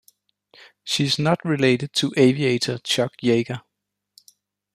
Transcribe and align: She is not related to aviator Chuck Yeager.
She 0.83 1.03
is 1.03 1.19
not 1.19 1.45
related 1.45 1.93
to 1.97 2.11
aviator 2.17 2.79
Chuck 2.79 3.13
Yeager. 3.23 3.61